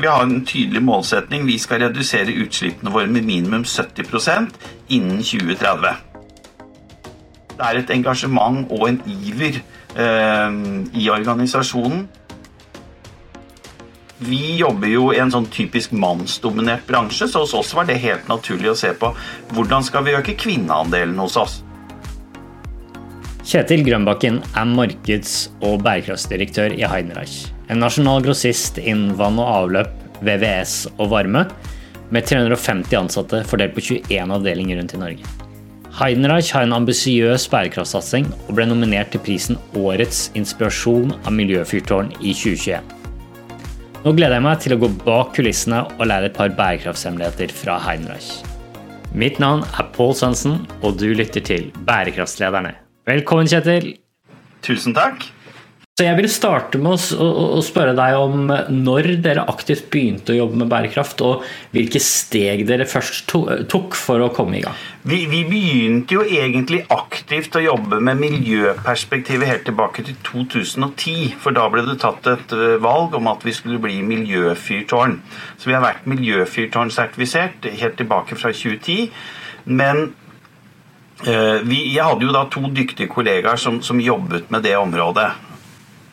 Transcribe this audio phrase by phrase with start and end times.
[0.00, 1.46] Vi har en tydelig målsetning.
[1.46, 4.52] Vi skal redusere utslippene våre med minimum 70%
[4.88, 5.96] innen 2030.
[7.56, 9.62] Det er et engasjement og en iver
[9.96, 10.58] eh,
[10.92, 12.04] i organisasjonen.
[14.18, 18.28] Vi jobber jo i en sånn typisk mannsdominert bransje, så hos oss var det helt
[18.32, 19.12] naturlig å se på
[19.52, 21.58] hvordan skal vi øke kvinneandelen hos oss.
[23.46, 27.46] Kjetil Grønbakken er markeds- og bærekraftsdirektør i Heidenreich.
[27.70, 29.92] En nasjonal grossist innen vann og avløp,
[30.26, 31.44] VVS og varme,
[32.10, 35.30] med 350 ansatte fordelt på 21 avdelinger rundt i Norge.
[35.96, 42.34] Heidenreich har en ambisiøs bærekraftsatsing og ble nominert til prisen Årets inspirasjon av miljøfyrtårn i
[42.34, 42.82] 2021.
[44.02, 47.78] Nå gleder jeg meg til å gå bak kulissene og lære et par bærekraftshemmeligheter fra
[47.86, 48.42] Heidenreich.
[49.14, 52.74] Mitt navn er Pål Sønsen, og du lytter til Bærekraftslederne.
[53.06, 53.92] Velkommen, Kjetil.
[54.66, 55.28] Tusen takk.
[55.96, 60.58] Så Jeg vil starte med å spørre deg om når dere aktivt begynte å jobbe
[60.60, 63.32] med bærekraft, og hvilke steg dere først
[63.70, 64.76] tok for å komme i gang.
[65.08, 71.38] Vi, vi begynte jo egentlig aktivt å jobbe med miljøperspektivet helt tilbake til 2010.
[71.40, 75.16] For da ble det tatt et eh, valg om at vi skulle bli miljøfyrtårn.
[75.56, 79.08] Så vi har vært miljøfyrtårnsertifisert helt tilbake fra 2010.
[79.70, 80.25] Men eh,
[81.24, 85.30] vi, jeg hadde jo da to dyktige kollegaer som, som jobbet med det området.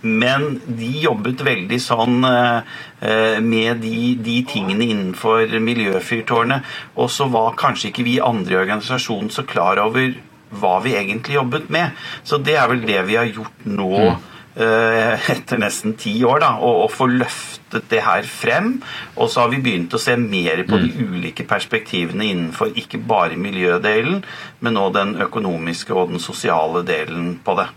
[0.04, 6.68] Men de jobbet veldig sånn eh, med de, de, tingene innenfor miljøfyrtårnet.
[7.00, 10.12] Og så var kanskje ikke vi andre i organisasjonen så klar over
[10.60, 11.96] hva vi egentlig jobbet med.
[12.28, 13.92] Så det er vel det vi har gjort nå.
[13.96, 14.30] Mm.
[14.54, 18.76] Etter nesten ti år, da, å få løftet det her frem.
[19.18, 21.14] Og så har vi begynt å se mer på de mm.
[21.14, 24.22] ulike perspektivene innenfor ikke bare miljødelen,
[24.62, 27.72] men òg den økonomiske og den sosiale delen på det.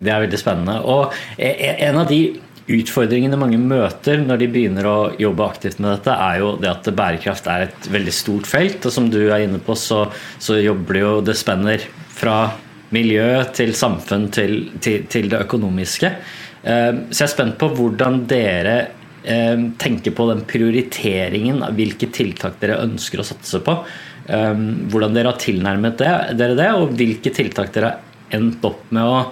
[0.00, 0.78] Det er veldig spennende.
[0.86, 2.22] Og e, e, en av de
[2.70, 6.90] utfordringene mange møter når de begynner å jobbe aktivt med dette, er jo det at
[6.96, 8.84] bærekraft er et veldig stort felt.
[8.86, 10.04] Og som du er inne på, så,
[10.38, 12.36] så jobber det jo Det spenner fra
[12.94, 16.10] miljø til samfunn til, til, til det økonomiske.
[16.62, 18.76] Eh, så jeg er spent på hvordan dere
[19.22, 23.76] eh, tenker på den prioriteringen av hvilke tiltak dere ønsker å satse på.
[24.28, 29.06] Eh, hvordan dere har tilnærmet dere det, og hvilke tiltak dere har endt opp med
[29.06, 29.22] å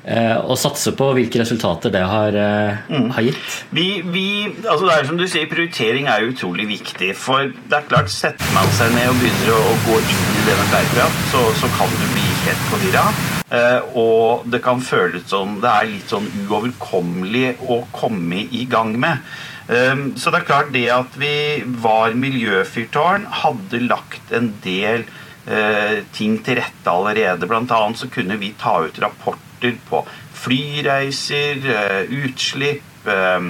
[0.00, 3.10] og satse på hvilke resultater det har, eh, mm.
[3.16, 3.56] har gitt.
[3.76, 4.26] Vi, vi,
[4.64, 7.12] altså det er som du sier, Prioritering er utrolig viktig.
[7.18, 10.56] For det er klart, setter man seg ned og begynner å, gå inn i det
[10.56, 13.04] med bærekraft, så, så kan du bli helt forvirra.
[13.50, 18.94] Eh, og det kan føles som det er litt sånn uoverkommelig å komme i gang
[19.00, 19.24] med.
[19.68, 21.34] Eh, så det er klart det at vi
[21.82, 25.04] var miljøfyrtårn, hadde lagt en del
[25.44, 27.50] eh, ting til rette allerede.
[27.50, 33.40] Blant annet så kunne vi ta ut rapport rapporter på flyreiser, eh, utslipp, eh,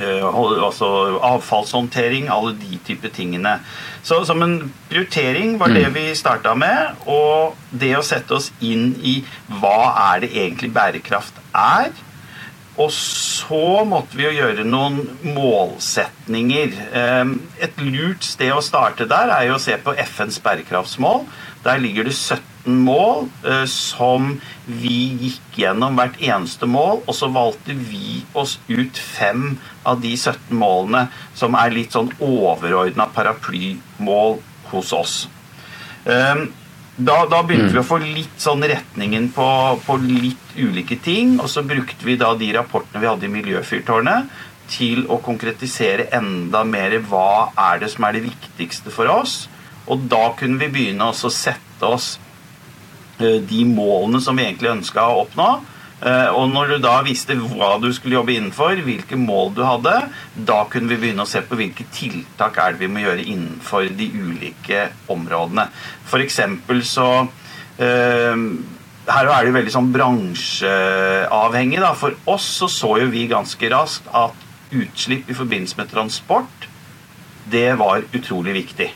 [0.00, 0.24] eh,
[0.64, 3.60] altså avfallshåndtering, alle de type tingene.
[4.02, 5.94] Så som en prioritering var det mm.
[5.94, 6.96] vi starta med.
[7.06, 11.90] Og det å sette oss inn i hva er det egentlig bærekraft er.
[12.74, 16.72] Og så måtte vi jo gjøre noen målsetninger.
[17.62, 21.22] Et lurt sted å starte der er jo å se på FNs bærekraftsmål.
[21.64, 24.34] Der ligger det 17 mål eh, som
[24.66, 29.54] vi gikk gjennom hvert eneste mål, og så valgte vi oss ut fem
[29.88, 31.06] av de 17 målene
[31.36, 34.38] som er litt sånn overordna paraplymål
[34.72, 35.16] hos oss.
[36.96, 39.46] Da, da, begynte vi å få litt sånn retningen på,
[39.86, 41.38] på, litt ulike ting.
[41.40, 44.30] Og så brukte vi da de rapportene vi hadde i Miljøfyrtårnet,
[44.70, 49.42] til å konkretisere enda mer hva er det som er det viktigste for oss.
[49.90, 52.14] Og da kunne vi begynne å sette oss
[53.18, 55.48] Eh, de målene som vi egentlig ønska å oppnå.
[56.04, 59.94] Eh, og når du da visste hva du skulle jobbe innenfor, hvilke mål du hadde,
[60.36, 63.88] da kunne vi begynne å se på hvilke tiltak er det vi må gjøre innenfor
[63.96, 65.70] de ulike områdene.
[66.24, 67.08] Eksempel så
[67.82, 68.44] eh,
[69.04, 71.80] Her er det veldig sånn bransjeavhengig.
[71.82, 71.92] Da.
[71.98, 74.44] For oss så, så jo vi ganske raskt at
[74.74, 76.68] utslipp i forbindelse med transport,
[77.52, 78.88] det var utrolig viktig.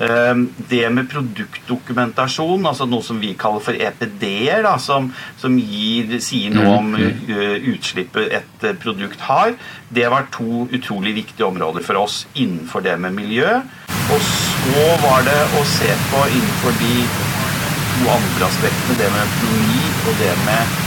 [0.00, 5.10] Ehm, det med produktdokumentasjon, altså noe som vi kaller for EPD-er, som,
[5.40, 7.32] som gir, sier noe om mm, mm.
[7.32, 9.52] Eh, utslippet et eh, produkt har,
[9.92, 13.60] det var to utrolig viktige områder for oss innenfor det med miljø.
[14.12, 16.94] Og så var det å se på innenfor de
[17.92, 20.78] to andre aspektene, det med økonomi og det med,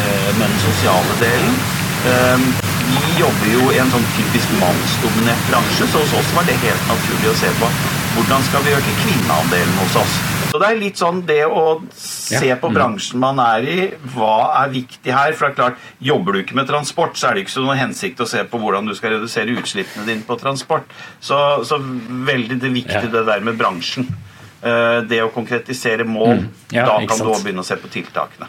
[0.00, 1.60] eh, med den sosiale delen.
[2.06, 2.48] Ehm,
[2.86, 6.90] vi jobber jo i en sånn typisk mannsdominert bransje, så hos oss var det helt
[6.90, 7.70] naturlig å se på
[8.16, 10.14] hvordan skal vi øke kvinneandelen hos oss.
[10.50, 13.78] Så det er litt sånn det å se på bransjen man er i,
[14.14, 15.34] hva er viktig her?
[15.36, 17.80] For det er klart, Jobber du ikke med transport, så er det ikke så noen
[17.80, 20.88] hensikt å se på hvordan du skal redusere utslippene dine på transport.
[21.20, 24.08] Så, så veldig det viktige det der med bransjen.
[24.62, 26.46] Eh, Det å konkretisere mål.
[26.46, 26.46] Mm.
[26.72, 28.48] Ja, da kan du òg begynne å se på tiltakene.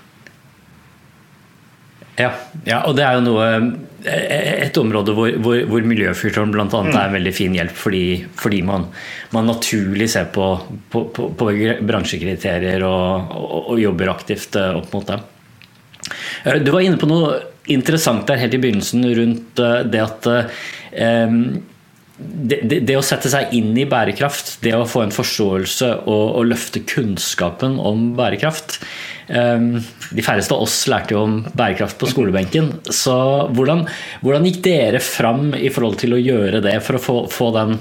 [2.18, 2.32] Ja,
[2.66, 3.50] ja, og det er jo noe
[4.08, 6.68] et område hvor, hvor, hvor miljøfyrtårn bl.a.
[6.68, 6.92] Mm.
[6.92, 8.06] er en veldig fin hjelp fordi,
[8.40, 8.88] fordi man,
[9.36, 10.50] man naturlig ser på,
[10.94, 11.50] på, på, på
[11.88, 15.20] bransjekriterier og, og, og jobber aktivt eh, opp mot det.
[16.46, 17.38] Eh, Du var inne på noe
[17.68, 21.42] interessant der helt i begynnelsen rundt eh, det at um,
[22.18, 26.24] det, det, det å sette seg inn i bærekraft, det å få en forståelse og,
[26.40, 28.80] og løfte kunnskapen om bærekraft.
[29.28, 29.60] Eh,
[30.16, 32.72] De færreste av oss lærte jo om bærekraft på skolebenken.
[32.88, 33.18] Så
[33.52, 33.86] hvordan,
[34.24, 37.78] hvordan gikk dere fram i forhold til å gjøre det for å få, få den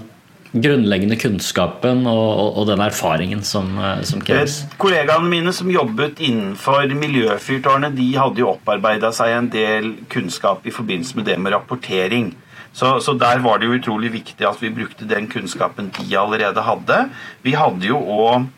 [0.57, 4.63] grunnleggende kunnskapen og, og, og den erfaringen som, eh, som kreves?
[4.65, 10.67] Eh, Kollegaene mine som jobbet innenfor Miljøfyrtårnet, de hadde jo opparbeida seg en del kunnskap
[10.67, 12.33] i forbindelse med det med rapportering.
[12.77, 16.61] Så, så der var det jo utrolig viktig at vi brukte den kunnskapen de allerede
[16.61, 17.07] hadde.
[17.47, 18.51] Vi hadde jo òg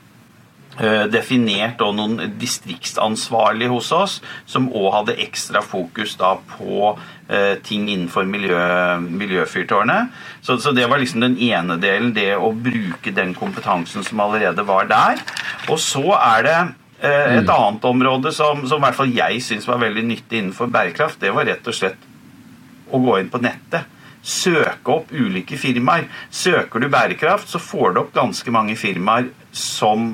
[1.10, 6.92] definert noen distriktsansvarlige hos oss, som òg hadde ekstra fokus da på
[7.28, 8.58] eh, ting innenfor miljø,
[9.08, 10.14] Miljøfyrtårnet.
[10.40, 14.64] Så, så det var liksom den ene delen, det å bruke den kompetansen som allerede
[14.68, 15.22] var der.
[15.68, 16.58] Og så er det
[17.02, 20.70] eh, et annet område som, som i hvert fall jeg syns var veldig nyttig innenfor
[20.72, 21.20] bærekraft.
[21.22, 22.08] Det var rett og slett
[22.88, 23.97] å gå inn på nettet.
[24.28, 26.04] Søke opp ulike firmaer.
[26.30, 30.10] Søker du bærekraft, så får du opp ganske mange firmaer som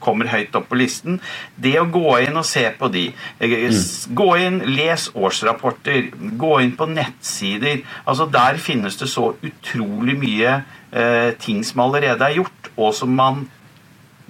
[0.00, 1.18] kommer høyt opp på listen.
[1.60, 3.04] Det å gå inn og se på de.
[3.38, 3.68] eh,
[4.16, 6.08] Gå inn, les årsrapporter.
[6.40, 7.82] Gå inn på nettsider.
[8.06, 10.62] Altså Der finnes det så utrolig mye
[10.92, 13.48] eh, ting som allerede er gjort, og som man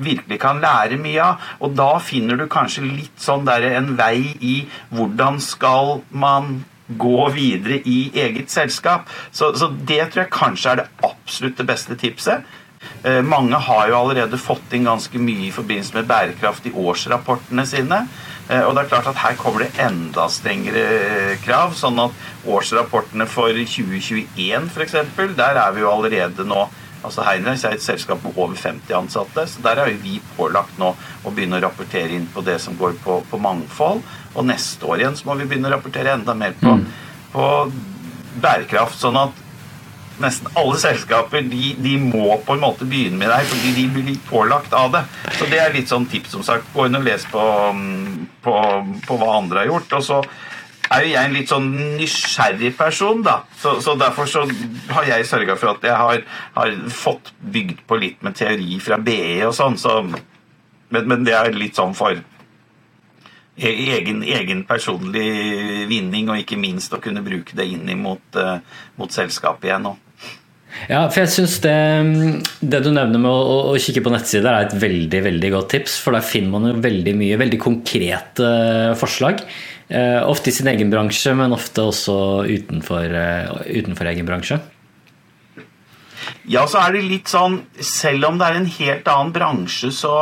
[0.00, 1.46] virkelig kan lære mye av.
[1.60, 4.56] Og da finner du kanskje litt sånn der en vei i
[4.90, 6.64] hvordan skal man
[6.98, 9.10] gå videre i eget selskap.
[9.30, 12.48] Så, så det tror jeg kanskje er det absolutt det beste tipset.
[13.04, 17.66] Eh, mange har jo allerede fått inn ganske mye i forbindelse med bærekraft i årsrapportene
[17.68, 18.04] sine.
[18.48, 21.76] Eh, og det er klart at her kommer det enda strengere krav.
[21.76, 24.96] Sånn at årsrapportene for 2021 f.eks.,
[25.36, 26.68] der er vi jo allerede nå
[27.00, 30.90] Altså Heinreich er et selskap med over 50 ansatte, så der jo vi pålagt nå
[31.24, 34.02] å begynne å rapportere inn på det som går på, på mangfold.
[34.34, 36.76] Og neste år igjen så må vi begynne å rapportere enda mer på,
[37.32, 37.46] på
[38.42, 38.98] bærekraft.
[39.00, 39.46] Sånn at
[40.20, 43.88] nesten alle selskaper de, de må på en måte begynne med det her, fordi de
[43.94, 45.02] blir litt pålagt av det.
[45.38, 46.68] Så det er litt sånn tips, som sagt.
[46.74, 47.42] Gå inn og les på,
[48.44, 48.56] på,
[49.06, 49.98] på hva andre har gjort.
[49.98, 50.22] og så
[50.90, 51.68] er jo jeg en litt sånn
[52.00, 53.40] nysgjerrig person, da.
[53.60, 54.42] Så, så derfor så
[54.90, 56.24] har jeg sørga for at jeg har,
[56.56, 59.78] har, fått bygd på litt med teori fra BE og sånn.
[59.78, 62.18] Så, men, men, det er litt sånn for
[63.60, 68.58] egen, egen, personlig vinning, og ikke minst å kunne bruke det inn mot, uh,
[69.00, 69.90] mot selskapet igjen.
[69.90, 70.06] Også.
[70.86, 71.74] Ja, for jeg syns det,
[72.62, 75.98] det, du nevner med å, å, kikke på nettsider, er et veldig veldig godt tips.
[76.04, 78.50] For der finner man jo veldig mye veldig konkrete
[79.00, 79.44] forslag.
[79.90, 82.18] Uh, ofte i sin egen bransje, men ofte også
[82.48, 83.16] utenfor,
[83.66, 84.60] utenfor egen bransje.
[86.50, 90.14] Ja, så er det litt sånn Selv om det er en helt annen bransje, så,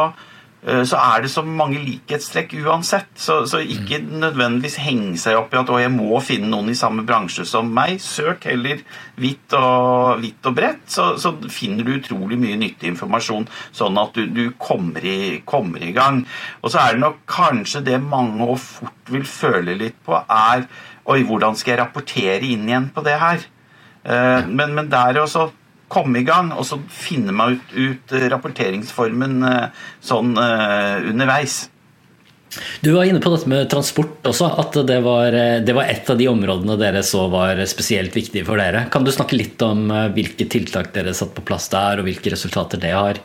[0.58, 3.12] så er det så mange likhetstrekk uansett.
[3.14, 6.78] Så, så, ikke nødvendigvis henge seg opp i at å, jeg må finne noen i
[6.78, 8.00] samme bransje som meg.
[8.02, 8.82] Søk heller
[9.18, 13.46] hvitt og, hvitt og bredt, så, så, finner du utrolig mye nyttig informasjon,
[13.76, 16.24] sånn at du, du kommer, i, kommer, i, gang.
[16.62, 20.66] Og så er det nok kanskje det mange og fort vil føle litt på, er
[21.08, 23.40] Oi, hvordan skal jeg rapportere inn igjen på det her?
[24.04, 25.46] Uh, men, men der også
[25.88, 31.66] komme i gang, og så finne meg ut, ut rapporteringsformen uh, sånn uh, underveis.
[32.80, 36.16] Du var inne på dette med transport også, at det var, det var, et av
[36.18, 38.86] de områdene dere så var spesielt viktige for dere.
[38.92, 39.84] Kan du snakke litt om
[40.16, 43.20] hvilke tiltak dere satt på plass der, og hvilke resultater det har,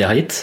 [0.00, 0.40] det har gitt?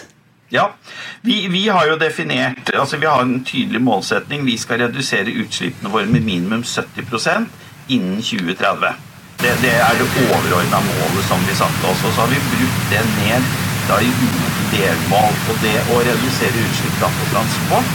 [0.49, 0.75] Ja,
[1.21, 4.45] vi, vi, har jo definert altså Vi har en tydelig målsetning.
[4.45, 7.45] Vi skal redusere utslippene våre med minimum 70%
[7.93, 9.08] innen 2030.
[9.39, 12.03] Det, det er det overordna målet som vi satte oss.
[12.03, 13.45] Og så har vi brutt det ned
[13.87, 15.37] da i ulike delmål.
[15.47, 17.93] Og det å redusere utslipp på transport,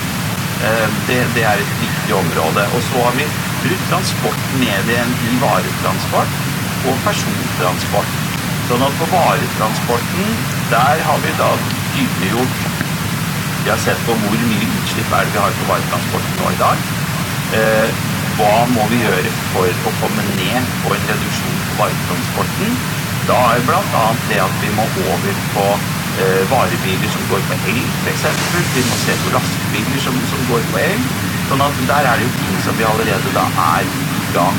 [1.08, 2.64] det, det, er et viktig område.
[2.72, 3.26] Og så har vi
[3.60, 6.40] brutt transport ned igjen i varetransport
[6.88, 8.16] og persontransport.
[8.70, 10.32] Sånn at på varetransporten,
[10.72, 11.50] der har vi da
[11.92, 12.70] tydeliggjort
[13.64, 16.58] Vi har sett på hvor mye utslipp er det vi har på varetransporten nå i
[16.60, 18.10] dag.
[18.34, 22.72] Hva må vi gjøre for å komme ned på en reduksjon på varetransporten?
[23.28, 24.06] Da er bl.a.
[24.28, 25.66] det at vi må over på
[26.18, 28.26] eh, varebiler som går på el, f.eks.
[28.74, 31.06] Vi må se på lastebiler som, som, går på el.
[31.48, 33.46] Sånn at der er det jo ting som vi allerede da
[33.78, 34.58] er i gang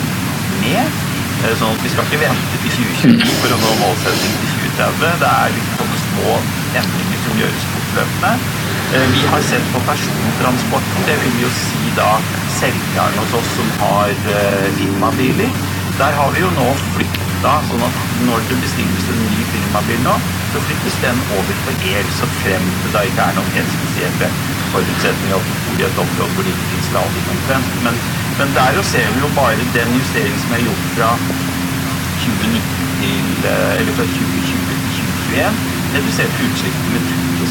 [0.63, 1.03] med.
[1.44, 5.20] Eh, sånn at vi skal ikke vente til 2020 for å nå målsettingen til 2030.
[5.22, 5.85] Det er litt sånne
[6.15, 6.38] små
[6.79, 8.31] endringer som gjøres fortløpende.
[8.95, 12.10] Eh, vi har sett på persontransporten, det vil jo si da
[12.60, 15.62] selgerne hos oss som har eh, firmabiler.
[16.00, 20.15] Der har vi jo nå flytta, sånn at når det bestilles en ny firmabil nå,
[20.53, 24.29] så flyttes den over på el, så frem til det ikke er noen helt spesielle
[24.74, 27.77] forutsetninger at du bor i et område hvor det ikke finnes lading omtrent.
[27.88, 28.01] Men,
[28.39, 31.12] men der ser vi jo bare den justeringen som er gjort fra
[32.25, 37.04] 2019 til, eh, eller fra 2020 til 2021, reduserte utslippene med
[37.42, 37.50] 2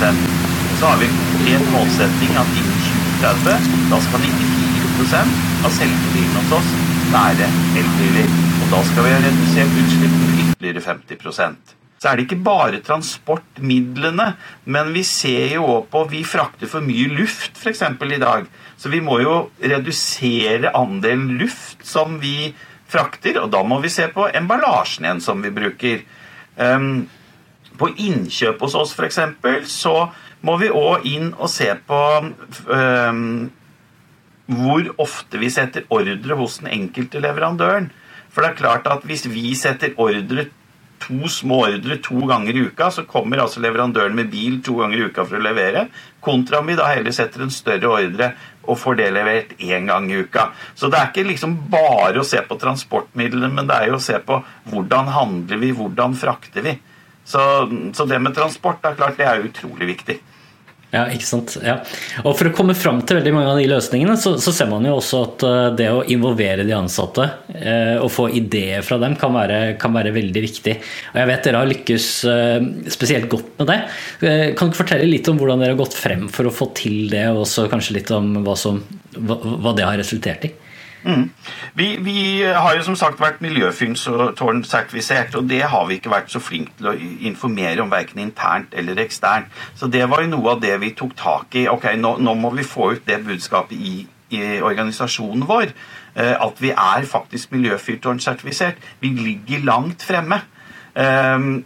[0.81, 1.09] så har vi
[1.55, 2.81] en målsetting at innen
[3.21, 5.23] 2030 da skal 94
[5.65, 6.75] av selvbilene hos oss
[7.15, 7.49] være
[7.79, 8.35] elbiler.
[8.65, 11.75] Og da skal vi ha redusert utslippene med ytterligere 50%
[12.05, 14.27] så er det ikke bare transportmidlene,
[14.69, 17.81] men vi ser jo òg på Vi frakter for mye luft f.eks.
[17.81, 18.45] i dag.
[18.77, 22.53] Så vi må jo redusere andelen luft som vi
[22.93, 26.05] frakter, og da må vi se på emballasjen igjen som vi bruker.
[26.61, 27.07] Um,
[27.79, 29.21] på innkjøp hos oss f.eks.
[29.71, 29.95] så
[30.45, 33.23] må vi òg inn og se på um,
[34.45, 37.89] hvor ofte vi setter ordre hos den enkelte leverandøren.
[38.35, 40.49] For det er klart at hvis vi setter ordre
[41.05, 45.01] to små ordre to ganger i uka, så kommer altså leverandøren med bil to ganger
[45.01, 45.87] i uka for å levere,
[46.25, 48.31] kontra om vi da heller setter en større ordre
[48.65, 50.49] og får det levert én gang i uka.
[50.75, 54.05] Så det er ikke liksom bare å se på transportmidlene, men det er jo å
[54.05, 54.41] se på
[54.73, 56.79] hvordan handler vi, hvordan frakter vi.
[57.25, 57.41] Så,
[57.97, 60.21] så det med transport er klart det er utrolig viktig.
[60.95, 61.57] Ja, ikke sant.
[61.65, 61.81] Ja.
[62.23, 64.85] Og For å komme fram til veldig mange av de løsningene, så, så, ser man
[64.87, 69.17] jo også at eh, det å involvere de ansatte eh, og få ideer fra dem
[69.19, 70.77] kan være, kan være, veldig viktig.
[71.13, 73.81] Og Jeg vet dere har lykkes eh, spesielt godt med det.
[74.29, 77.09] Eh, kan du fortelle litt om hvordan dere har gått frem for å få til
[77.11, 78.79] det, og også kanskje litt om hva, som,
[79.19, 80.55] hva, hva det har resultert i?
[81.05, 81.31] Mm.
[81.75, 86.41] Vi, vi, har jo som sagt vært miljøfyrtårnsertifisert, og det har vi ikke vært så
[86.41, 86.95] flinke til å
[87.29, 89.53] informere om verken internt eller eksternt.
[89.77, 91.67] Så det var jo noe av det vi tok tak i.
[91.69, 93.99] Ok, nå, nå må vi få ut det budskapet i,
[94.33, 95.75] i organisasjonen vår.
[96.15, 98.81] Eh, at vi er faktisk miljøfyrtårn-sertifisert.
[99.05, 100.41] Vi ligger langt fremme.
[100.95, 101.65] Um,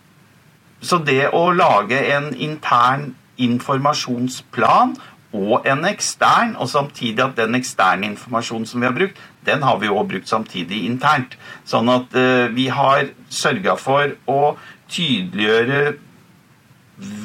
[0.81, 4.97] så det å lage en intern informasjonsplan
[5.37, 9.77] og en ekstern, og samtidig at den eksterne informasjonen som vi har brukt, den har
[9.81, 11.37] vi òg brukt samtidig internt.
[11.69, 14.57] Sånn at eh, vi har sørga for å
[14.89, 15.99] tydeliggjøre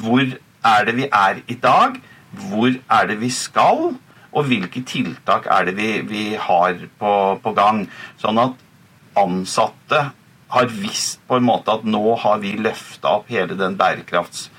[0.02, 0.24] hvor
[0.64, 1.96] er det vi er i dag,
[2.50, 3.94] hvor er det vi skal,
[4.34, 7.84] og hvilke tiltak er det vi, vi har på, på gang.
[8.20, 8.60] Sånn at
[9.18, 10.08] ansatte
[10.54, 14.50] har visst på en måte at nå har vi løfta opp hele den bærekrafts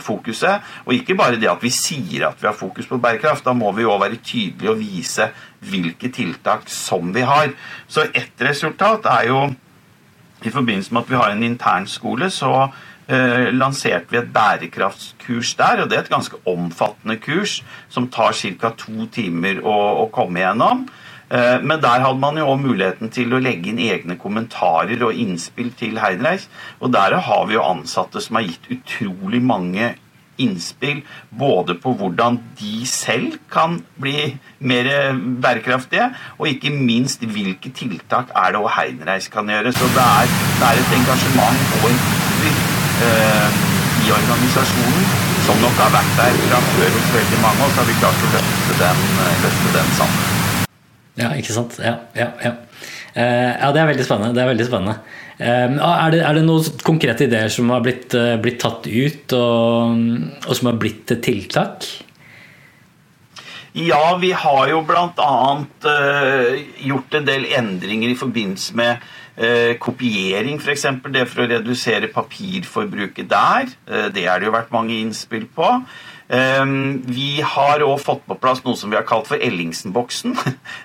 [0.00, 0.62] fokuset.
[0.86, 3.44] Og ikke bare det at vi sier at vi har fokus på bærekraft.
[3.44, 5.28] Da må vi òg være tydelige og vise
[5.68, 7.52] hvilke tiltak som vi har.
[7.88, 9.42] Så ett resultat er jo
[10.44, 12.68] i forbindelse med at vi har en internskole, så
[13.08, 15.82] eh, lanserte vi et bærekraftskurs der.
[15.82, 18.70] og Det er et ganske omfattende kurs som tar ca.
[18.76, 20.86] to timer å, å komme gjennom.
[21.34, 25.18] Eh, men der hadde man jo òg muligheten til å legge inn egne kommentarer og
[25.18, 26.46] innspill til Heidenreich.
[26.80, 29.94] Og der har vi jo ansatte som har gitt utrolig mange
[30.42, 34.32] innspill både på hvordan de selv kan bli
[34.66, 39.74] mer bærekraftige, og ikke minst hvilke tiltak er det òg Heidenreich kan gjøre.
[39.74, 42.02] Så det er, det er et engasjement og en
[42.44, 42.62] iver
[43.08, 43.62] eh,
[44.04, 45.10] i organisasjonen
[45.46, 48.24] som nok har vært der fra før hos veldig mange, og så har vi klart
[48.28, 49.04] å løfte den,
[49.44, 50.33] løfte den sammen.
[51.20, 51.78] Ja, ikke sant.
[51.82, 52.56] Ja, ja, ja.
[53.14, 54.34] Uh, ja det er veldig spennende.
[54.34, 54.96] Det er, veldig spennende.
[55.38, 59.36] Uh, er, det, er, det, noen konkrete ideer som har blitt, uh, blitt tatt ut,
[59.38, 60.00] og,
[60.42, 61.86] og, som har blitt til tiltak?
[63.74, 65.36] Ja, vi har jo bl.a.
[66.86, 69.10] gjort en del endringer i forbindelse med
[69.82, 70.84] kopiering, f.eks.
[71.10, 73.72] Det for å redusere papirforbruket der.
[74.14, 75.72] det er det jo vært mange innspill på.
[76.32, 80.36] Ehm, vi har òg fått på plass noe som vi har kalt for Ellingsen-boksen.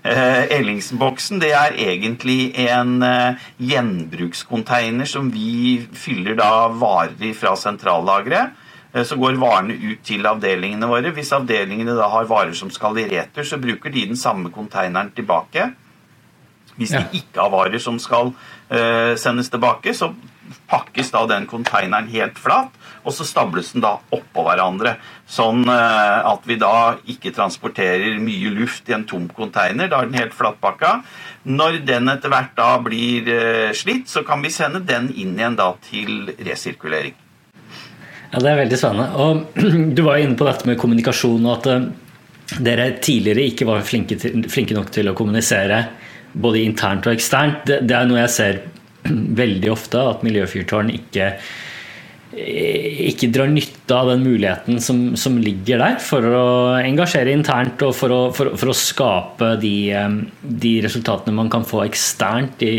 [0.09, 8.55] Eh, Ellingsen-boksen det er egentlig en eh, gjenbrukscontainer som vi fyller da varer fra sentrallageret.
[8.93, 11.11] Eh, så går varene ut til avdelingene våre.
[11.15, 15.11] Hvis avdelingene da har varer som skal i retur, så bruker de den samme konteineren
[15.15, 15.71] tilbake.
[16.79, 18.31] Hvis de ikke har varer som skal
[19.19, 20.13] sendes tilbake, så
[20.69, 24.95] pakkes da den konteineren helt flat og så stables den da oppå hverandre.
[25.29, 29.89] Sånn uh, at vi da ikke transporterer mye luft i en tom konteiner.
[29.91, 30.99] Da er den helt flatpakka.
[31.49, 35.57] Når den etter hvert da blir uh, slitt, så kan vi sende den inn igjen
[35.59, 37.15] da til resirkulering.
[38.29, 39.09] Ja, Det er veldig spennende.
[39.15, 44.17] Og Du var inne på dette med kommunikasjon, og at dere tidligere ikke var flinke,
[44.19, 45.83] til, flinke nok til å kommunisere
[46.33, 47.65] både internt og eksternt.
[47.69, 48.61] Det, det, er noe jeg ser
[49.41, 51.33] veldig ofte, at miljøfyrtårn ikke
[52.29, 57.95] ikke drar nytte av den muligheten som, som, ligger der for å engasjere internt og
[57.97, 62.75] for å, for, for å skape de, eh, de, resultatene man kan få eksternt i,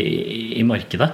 [0.61, 1.11] i markedet.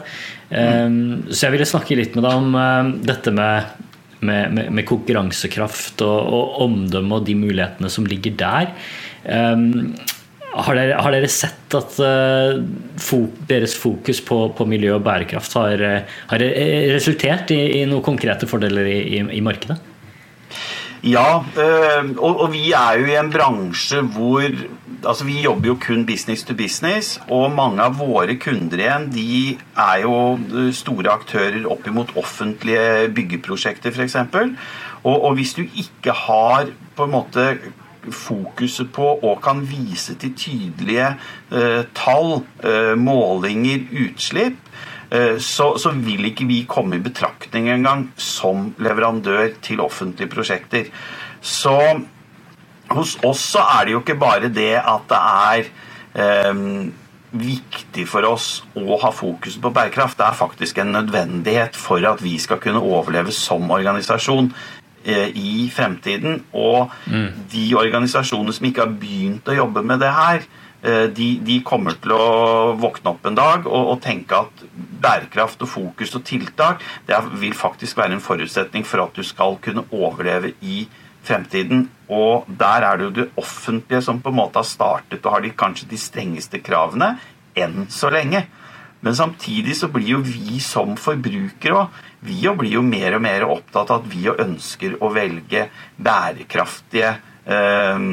[0.51, 1.27] Mm.
[1.27, 3.81] Så jeg ville snakke litt med deg om eh, dette med,
[4.21, 8.71] med, med, med konkurransekraft og, og omdømme og de mulighetene som ligger der.
[10.53, 12.61] Har dere, har dere, sett at uh,
[13.03, 16.45] fo deres fokus på, på, miljø og bærekraft har, uh, har
[16.95, 19.77] resultert i, i, noen konkrete fordeler i, i, i markedet?
[21.05, 24.41] Ja, øh, og, og, vi er jo i en bransje hvor
[25.05, 29.57] altså Vi jobber jo kun business to business, og mange av våre kunder igjen de
[29.77, 34.17] er jo store aktører oppimot offentlige byggeprosjekter, f.eks.
[35.03, 37.45] Og, og hvis du ikke har på en måte
[38.13, 41.09] fokuset på og kan vise til tydelige
[41.51, 44.59] eh, tall, eh, målinger, utslipp,
[45.11, 50.91] eh, så, så, vil ikke vi komme i betraktning engang som leverandør til offentlige prosjekter.
[51.41, 51.77] Så
[52.93, 55.67] hos oss så er det jo ikke bare det at det er
[56.17, 56.63] eh,
[57.37, 58.47] viktig for oss
[58.77, 60.17] å ha fokus på bærekraft.
[60.19, 64.51] Det er faktisk en nødvendighet for at vi skal kunne overleve som organisasjon.
[65.07, 66.41] Eh, i fremtiden.
[66.51, 67.27] Og mm.
[67.51, 70.43] de organisasjonene som ikke har begynt å jobbe med det her,
[70.83, 75.63] eh, de, de kommer til å våkne opp en dag og, og, tenke at bærekraft
[75.63, 79.85] og fokus og tiltak det vil faktisk være en forutsetning for at du skal kunne
[79.95, 80.83] overleve i
[81.23, 81.87] fremtiden.
[82.11, 85.47] Og der er det jo det offentlige som på en måte har startet og har
[85.47, 87.13] de, kanskje de strengeste kravene
[87.55, 88.43] enn så lenge.
[89.05, 93.45] Men samtidig så blir jo vi som forbrukere òg Vi blir jo mer og mer
[93.45, 95.67] opptatt av at vi ønsker å velge
[96.01, 97.11] bærekraftige
[97.45, 98.07] eh,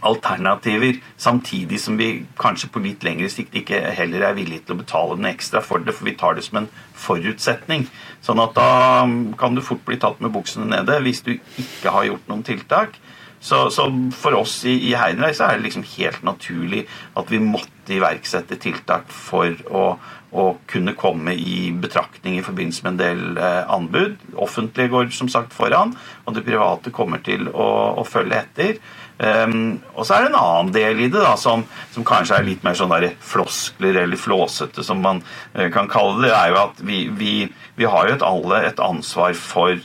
[0.00, 4.80] alternativer, samtidig som vi kanskje på litt lengre sikt ikke heller er villige til å
[4.80, 7.86] betale den ekstra for det, for vi tar det som en forutsetning.
[8.24, 9.04] Sånn at da
[9.40, 12.96] kan du fort bli tatt med buksene nede hvis du ikke har gjort noen tiltak.
[13.40, 16.82] Så, så, for oss i, i Heidenreich så er det liksom helt naturlig
[17.16, 19.84] at vi måtte iverksette tiltak for å,
[20.36, 24.18] å kunne komme i betraktning i forbindelse med en del eh, anbud.
[24.36, 25.94] Offentlige går som sagt foran,
[26.26, 27.70] og det private kommer til å,
[28.02, 28.76] å følge etter.
[29.20, 32.46] Um, og så er det en annen del i det da, som, som kanskje er
[32.46, 35.24] litt mer sånn der floskler eller flåsete, som man
[35.56, 36.30] uh, kan kalle det.
[36.36, 37.34] er jo at vi, vi,
[37.76, 39.80] vi har jo et, alle et ansvar for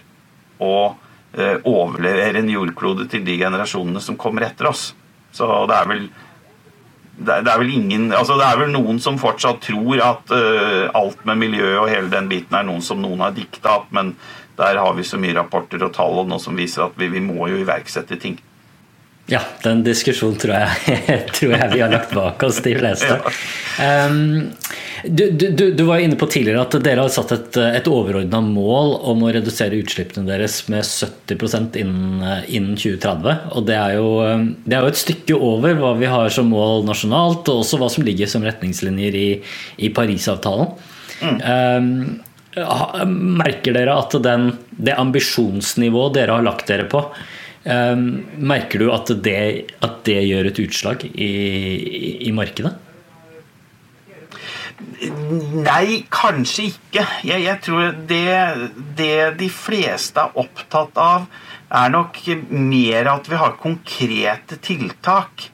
[0.63, 0.75] å
[1.67, 4.89] overlevere en jordklode til de generasjonene som kommer etter oss.
[5.35, 6.05] Så det er vel
[7.15, 11.21] det er, vel ingen altså Det er vel noen som fortsatt tror at uh, alt
[11.27, 14.15] med miljø og hele den biten er noen som noen har dikta opp, men
[14.59, 17.23] der har vi så mye rapporter og tall og noe som viser at vi, vi
[17.23, 18.35] må jo iverksette ting.
[19.27, 20.97] Ja, den diskusjonen tror jeg,
[21.37, 23.17] tror jeg vi har lagt bak oss, de fleste.
[23.81, 24.51] Um,
[25.05, 28.95] du, du, du, var inne på tidligere at dere har satt et, et overordna mål
[29.11, 33.49] om å redusere utslippene deres med 70% innen, innen 2030.
[33.57, 34.09] Og det er, jo,
[34.65, 37.89] det er, jo, et stykke over hva vi har som mål nasjonalt, og også hva
[37.91, 39.27] som ligger som retningslinjer i,
[39.85, 40.73] i Parisavtalen.
[41.21, 41.41] Mm.
[41.41, 41.99] Um,
[43.41, 47.15] merker dere at den, det ambisjonsnivået dere har lagt dere på, um,
[47.65, 51.29] merker du at det, at det, gjør et utslag i,
[51.81, 52.75] i, i markedet?
[54.75, 57.03] Nei, kanskje ikke.
[57.25, 58.23] Jeg, jeg tror det,
[58.97, 61.27] det, de fleste er opptatt av,
[61.71, 62.19] er nok
[62.51, 65.49] mer at vi har konkrete tiltak.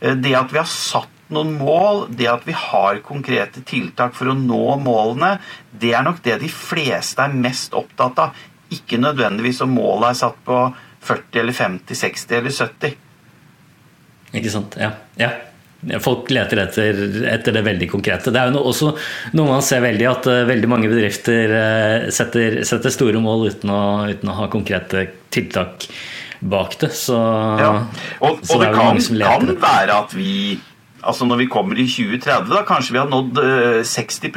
[0.00, 4.32] Eh, det at vi har satt noen mål, det at vi har konkrete tiltak for
[4.32, 5.36] å nå målene,
[5.70, 8.46] det er nok det de fleste er mest opptatt av.
[8.70, 10.62] Ikke nødvendigvis om målet er satt på
[11.00, 12.98] 40 eller 50, 60 eller 70.
[14.36, 14.76] Ikke sant.
[14.78, 14.92] Ja.
[15.18, 15.30] ja.
[16.04, 18.32] Folk leter etter, etter, det veldig konkrete.
[18.34, 18.92] Det er jo også
[19.32, 23.72] noe man ser veldig, at uh, veldig mange bedrifter uh, setter, setter, store mål uten
[23.72, 25.88] å, uten å, ha konkrete tiltak
[26.40, 26.92] bak det.
[26.96, 27.72] Så, ja.
[28.20, 30.34] Og, så og det, det kan, kan, være at vi
[31.00, 34.34] altså Når vi kommer i 2030, da kanskje vi har nådd uh, 60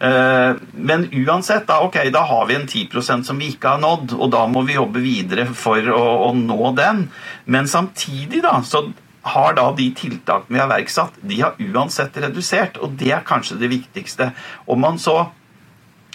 [0.00, 4.30] men uansett, da, okay, da har vi en 10% som vi ikke har nådd, og
[4.32, 7.02] da må vi jobbe videre for å, å nå den.
[7.44, 8.86] Men samtidig, da, så
[9.22, 12.80] har da de tiltakene vi har iverksatt, de har uansett redusert.
[12.80, 14.30] Og det er kanskje det viktigste.
[14.70, 15.18] Om man så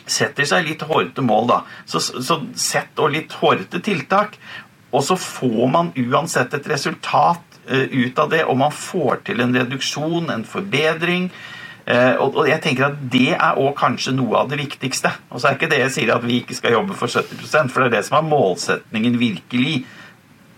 [0.05, 4.39] setter seg litt hårete mål, da, så, så sett og litt hårete tiltak.
[4.95, 9.43] Og så får man uansett et resultat uh, ut av det, og man får til
[9.43, 11.29] en reduksjon, en forbedring.
[11.85, 15.11] Eh, og, jeg tenker at Det er også kanskje noe av det viktigste.
[15.29, 17.83] Og så er ikke det jeg sier at vi ikke skal jobbe for 70% for
[17.83, 19.83] det er det som er målsetningen virkelig.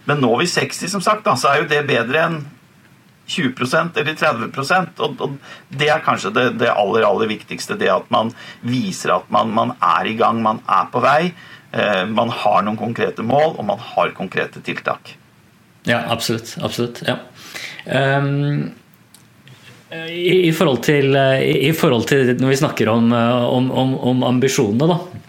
[0.08, 2.40] Men når vi 60, som sagt, da, så er jo det bedre enn
[3.28, 5.36] 20% eller 30 og, og
[5.68, 7.76] Det er kanskje det, det, aller aller viktigste.
[7.76, 8.32] Det at man
[8.64, 11.34] viser at man, man er i gang, man er på vei.
[11.76, 15.18] Eh, man har noen konkrete mål, og man har konkrete tiltak.
[15.88, 16.56] Ja, absolutt.
[16.64, 17.20] absolutt ja.
[17.88, 18.74] Um,
[19.88, 24.90] i, i, forhold til, i, forhold til, Når vi snakker om, om, om, om ambisjonene,
[24.92, 25.24] da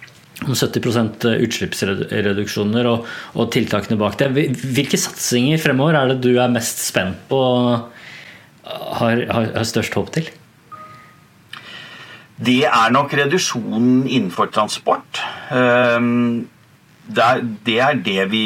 [0.46, 4.28] om 70% utslippsreduksjoner og, og, tiltakene bak det.
[4.62, 7.88] Hvilke satsinger fremover er det du er mest spent på og
[9.00, 10.28] har, har, har størst håp til?
[12.38, 15.18] Det er nok reduksjonen innenfor transport.
[15.50, 16.46] Ehm,
[17.08, 18.44] det er, det det vi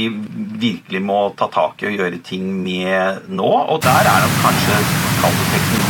[0.62, 3.52] virkelig må ta tak i og gjøre ting med nå.
[3.68, 4.80] Og der er nok kanskje
[5.20, 5.81] teknologien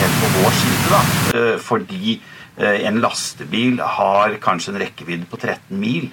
[0.00, 1.04] helt på vår side, da.
[1.36, 2.18] Eh, fordi
[2.56, 6.08] Eh, en lastebil har kanskje en rekkevidde på 13 mil.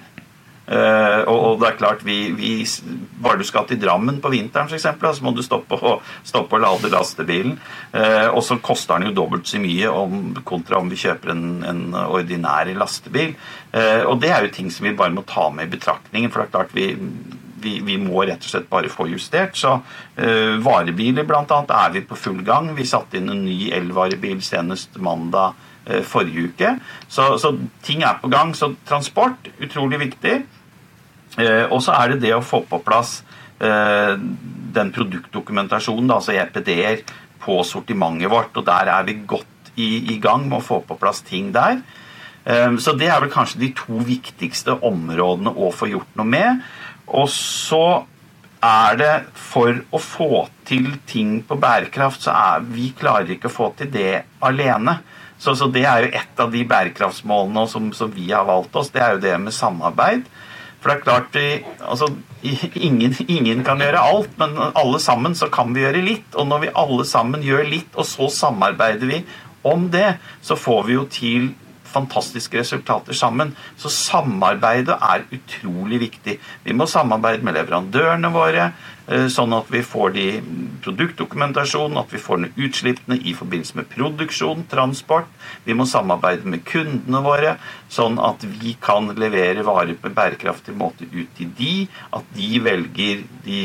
[0.64, 2.64] Uh, og, det er klart, vi, vi,
[3.20, 6.56] Bare du skal til Drammen på vinteren, for eksempel, så må du stoppe og, stoppe
[6.56, 7.58] og lade lastebilen.
[7.92, 11.44] Uh, og så koster den jo dobbelt så mye om, kontra om vi kjøper en,
[11.68, 13.34] en ordinær lastebil.
[13.76, 16.32] Uh, og det er jo ting som vi bare må ta med i betraktningen.
[16.32, 16.88] For det er klart vi,
[17.64, 19.56] vi, vi må rett og slett bare få justert.
[19.58, 19.78] Så
[20.64, 21.60] varebiler bl.a.
[21.80, 22.68] er vi på full gang.
[22.76, 26.70] Vi satte inn en ny elvarebil senest mandag Eh, forrige uke.
[27.08, 27.50] Så, så,
[27.84, 28.54] ting er på gang.
[28.56, 30.38] Så transport, utrolig viktig.
[31.36, 33.18] Eh, og så er det det å få på plass
[33.60, 34.14] eh,
[34.74, 37.04] den produktdokumentasjonen, altså EPD-er,
[37.44, 38.56] på sortimentet vårt.
[38.56, 41.82] Og der er vi godt i, i gang med å få på plass ting der.
[42.44, 46.58] Så det er vel kanskje de to viktigste områdene å få gjort noe med.
[47.06, 48.04] Og så
[48.64, 53.56] er det for å få til ting på bærekraft, så er vi klarer ikke å
[53.58, 54.98] få til det alene.
[55.38, 58.92] Så, så, det er jo et av de bærekraftsmålene som, som, vi har valgt oss.
[58.94, 60.28] Det er jo det med samarbeid.
[60.80, 61.48] For det er klart, vi,
[61.84, 62.08] altså,
[62.76, 66.30] ingen, ingen, kan gjøre alt, men alle sammen så kan vi gjøre litt.
[66.36, 69.20] Og når vi alle sammen gjør litt, og så samarbeider vi
[69.64, 70.14] om det,
[70.44, 71.52] så får vi jo til
[71.94, 73.54] fantastiske resultater sammen.
[73.80, 76.38] Så samarbeidet er utrolig viktig.
[76.64, 78.70] Vi må samarbeide med leverandørene våre,
[79.08, 80.26] eh, sånn at vi får de
[80.84, 85.30] produktdokumentasjonen, at vi får ned utslippene i forbindelse med produksjon, transport.
[85.64, 87.56] Vi må samarbeide med kundene våre,
[87.88, 93.24] sånn at vi kan levere varer på bærekraftig måte ut til de, at de velger
[93.44, 93.62] de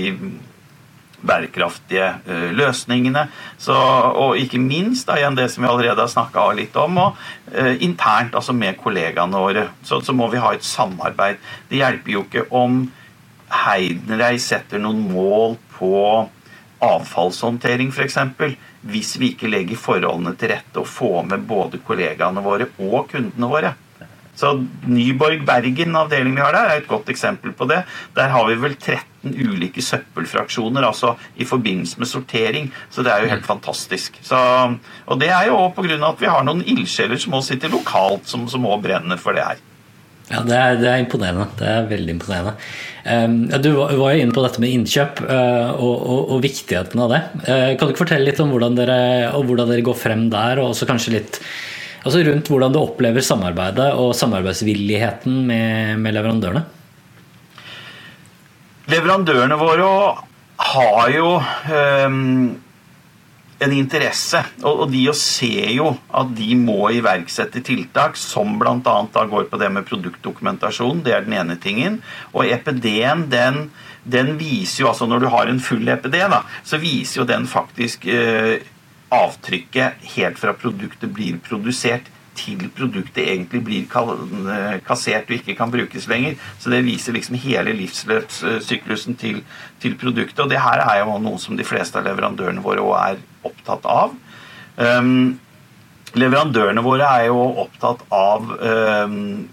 [1.26, 3.26] bærekraftige uh, løsningene.
[3.58, 7.20] Så, og ikke minst da, igjen det som vi allerede har snakka litt om, og
[7.54, 11.42] uh, internt, altså med kollegaene våre, så, så, må vi ha et samarbeid.
[11.70, 12.82] Det hjelper jo ikke om
[13.50, 15.94] Heidenreich setter noen mål på
[16.86, 18.20] avfallshåndtering f.eks.
[18.90, 23.50] Hvis vi ikke legger forholdene til rette og får med både kollegaene våre og kundene
[23.52, 23.74] våre.
[24.40, 24.54] Så
[24.88, 27.82] Nyborg Bergen, avdelingen vi har der, er et godt eksempel på det.
[28.16, 32.70] Der har vi vel 13 ulike søppelfraksjoner altså i forbindelse med sortering.
[32.90, 34.16] Så det er jo helt fantastisk.
[34.24, 34.40] Så,
[35.06, 35.98] og det er jo òg pga.
[36.08, 39.66] at vi har noen ildsjeler som også sitter lokalt, som òg brenner for det her.
[40.30, 41.48] Ja, det er, det er, imponerende.
[41.58, 42.52] Det er veldig imponerende.
[43.02, 47.16] Um, du var jo inne på dette med innkjøp uh, og, og, og, viktigheten av
[47.16, 47.22] det.
[47.48, 49.00] Uh, kan du ikke fortelle litt om hvordan dere,
[49.34, 51.42] hvordan dere går frem der, og også kanskje litt
[52.00, 56.64] Altså rundt hvordan du opplever samarbeidet og samarbeidsvilligheten med, med leverandørene?
[58.90, 59.90] Leverandørene våre
[60.70, 62.56] har jo um,
[63.60, 68.78] en interesse, og, og de ser jo at de må iverksette tiltak som bl.a.
[68.80, 71.04] går på det med produktdokumentasjon.
[71.04, 72.00] Det er den ene tingen.
[72.32, 73.66] Og EPD-en den,
[74.08, 77.48] den, viser jo, altså Når du har en full EPD, da, så viser jo den
[77.52, 78.56] faktisk uh,
[79.10, 83.88] avtrykket helt fra produktet blir produsert til produktet egentlig blir
[84.86, 86.38] kassert og ikke kan brukes lenger.
[86.60, 89.42] Så det viser liksom hele livsløpssyklusen til,
[89.82, 90.40] til produktet.
[90.40, 93.88] Og det her er jo noe som de fleste av leverandørene våre òg er opptatt
[93.90, 94.16] av.
[94.80, 95.40] Um,
[96.16, 99.50] leverandørene våre er jo opptatt av um,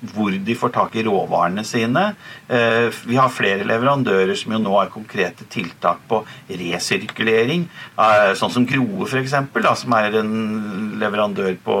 [0.00, 2.10] hvor de får tak i råvarene sine.
[2.48, 7.66] Eh, vi har flere leverandører som jo nå har konkrete tiltak på resirkulering.
[7.96, 9.36] Eh, sånn som Groe, f.eks.,
[9.82, 10.36] som er en
[11.00, 11.80] leverandør på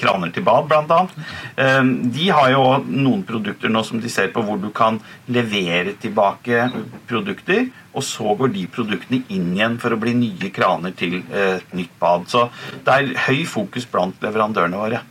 [0.00, 0.80] kraner til bad, bl.a.
[0.80, 4.96] annet de har jo noen produkter nå som de ser på hvor du kan
[5.28, 6.70] levere tilbake
[7.10, 11.76] produkter, og så går de produktene inn igjen for å bli nye kraner til et
[11.76, 12.24] nytt bad.
[12.32, 12.46] Så
[12.86, 15.02] det er høy fokus blant leverandørene våre.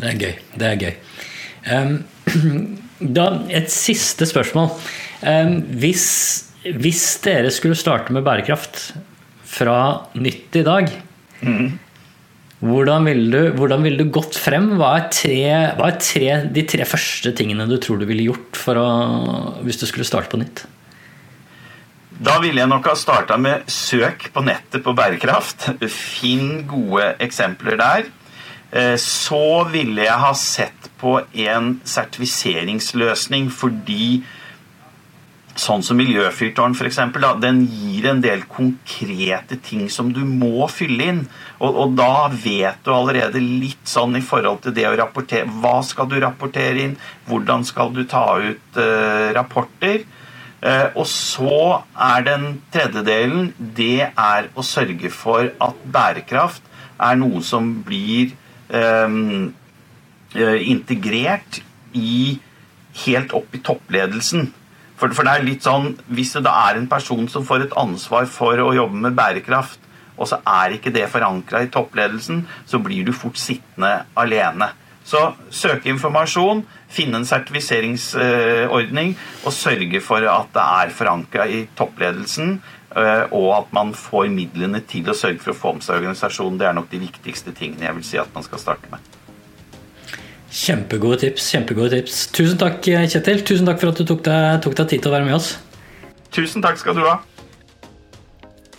[0.00, 0.34] Det er gøy.
[0.58, 0.94] Det er gøy.
[1.70, 1.94] Um,
[3.16, 4.72] da, et siste spørsmål.
[5.24, 6.06] Um, hvis,
[6.66, 8.90] hvis, dere skulle starte med bærekraft
[9.54, 9.78] fra
[10.18, 10.92] nytt i dag,
[11.40, 11.72] mm.
[12.64, 14.70] Hvordan ville du, hvordan vil du gått frem?
[14.78, 15.40] Hva er, tre,
[15.76, 18.86] hva er tre, de tre første tingene du tror du ville gjort å,
[19.66, 20.62] hvis du skulle starte på nytt?
[22.24, 25.66] Da ville jeg nok ha starta med søk på nettet på bærekraft.
[25.92, 28.08] Finn gode eksempler der.
[28.74, 34.24] Eh, så ville jeg ha sett på en sertifiseringsløsning fordi
[35.54, 36.96] Sånn som Miljøfyrtårn, f.eks.
[37.38, 41.20] Den gir en del konkrete ting som du må fylle inn.
[41.60, 45.46] Og, og, da vet du allerede litt sånn i forhold til det å rapportere.
[45.62, 46.98] Hva skal du rapportere inn?
[47.30, 50.02] Hvordan skal du ta ut uh, rapporter?
[50.58, 56.66] Uh, og så er den tredjedelen Det er å sørge for at bærekraft
[56.98, 58.34] er noe som blir
[60.74, 61.60] integrert
[61.94, 62.38] i
[63.04, 64.52] helt opp i toppledelsen.
[64.98, 67.76] For, for, det er litt sånn, Hvis det da er en person som får et
[67.78, 69.80] ansvar for å jobbe med bærekraft,
[70.14, 74.70] og så er ikke det forankra i toppledelsen, så blir du fort sittende alene.
[75.04, 75.20] Så
[75.52, 79.12] søke informasjon, finne en sertifiseringsordning
[79.44, 84.80] og sørge for at det er forankra i toppledelsen, eh, og at man får midlene
[84.90, 86.60] til å sørge for å få med seg organisasjonen.
[86.60, 89.12] Det er nok de viktigste tingene jeg vil si at man skal starte med.
[90.54, 91.48] Kjempegode tips.
[91.50, 92.20] kjempegode tips.
[92.36, 93.42] Tusen takk, Kjetil.
[93.42, 95.56] Tusen takk for at du tok deg, tok deg tid til å være med oss.
[96.34, 97.18] Tusen takk skal du ha.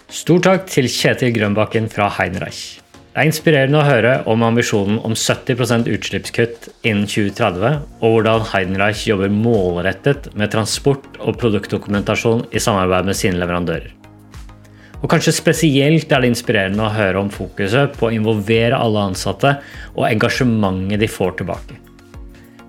[0.08, 2.80] Stor takk til Kjetil Grønbakken fra Heinreich.
[3.16, 9.06] Det er inspirerende å høre om ambisjonen om 70% utslippskutt innen 2030, og hvordan Heidenreich
[9.08, 13.94] jobber målrettet med transport og produktdokumentasjon i samarbeid med sine leverandører.
[15.06, 19.52] Og kanskje spesielt er det inspirerende å høre om fokuset på å involvere alle ansatte
[19.94, 21.78] og engasjementet de får tilbake.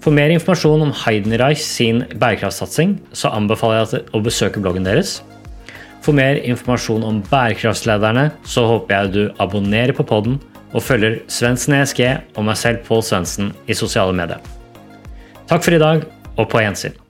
[0.05, 5.23] For mer informasjon om Heidenreich sin bærekraftsatsing, så anbefaler jeg å besøke bloggen deres.
[6.05, 10.37] For mer informasjon om bærekraftslederne, så håper jeg du abonnerer på podden
[10.77, 12.05] og følger Svendsen ESG
[12.37, 14.45] og meg selv, Pål Svendsen, i sosiale medier.
[15.49, 16.05] Takk for i dag,
[16.37, 17.06] og på gjensyn.